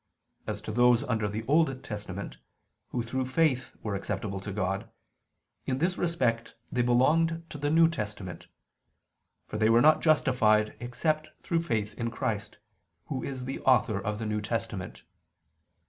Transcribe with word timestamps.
As 0.47 0.61
to 0.61 0.71
those 0.71 1.03
under 1.03 1.27
the 1.27 1.45
Old 1.47 1.83
Testament 1.83 2.37
who 2.87 3.03
through 3.03 3.27
faith 3.27 3.75
were 3.83 3.93
acceptable 3.93 4.39
to 4.39 4.51
God, 4.51 4.89
in 5.67 5.77
this 5.77 5.95
respect 5.95 6.55
they 6.71 6.81
belonged 6.81 7.43
to 7.51 7.59
the 7.59 7.69
New 7.69 7.87
Testament: 7.87 8.47
for 9.45 9.59
they 9.59 9.69
were 9.69 9.79
not 9.79 10.01
justified 10.01 10.75
except 10.79 11.27
through 11.43 11.59
faith 11.61 11.93
in 11.99 12.09
Christ, 12.09 12.57
Who 13.09 13.21
is 13.21 13.45
the 13.45 13.59
Author 13.59 13.99
of 14.01 14.17
the 14.17 14.25
New 14.25 14.41
Testament. 14.41 15.03